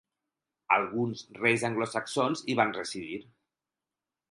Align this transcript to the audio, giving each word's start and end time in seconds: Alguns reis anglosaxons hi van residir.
Alguns 0.77 1.21
reis 1.41 1.67
anglosaxons 1.69 2.43
hi 2.47 2.57
van 2.63 2.75
residir. 2.81 3.23